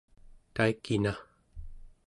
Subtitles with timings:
[0.55, 1.13] taikina